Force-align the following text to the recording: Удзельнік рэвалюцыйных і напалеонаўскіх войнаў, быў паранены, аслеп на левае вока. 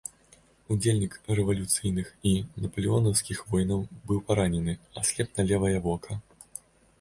Удзельнік 0.75 1.17
рэвалюцыйных 1.39 2.07
і 2.29 2.31
напалеонаўскіх 2.63 3.43
войнаў, 3.51 3.85
быў 4.09 4.19
паранены, 4.31 4.73
аслеп 5.03 5.29
на 5.39 5.43
левае 5.53 5.77
вока. 5.87 6.11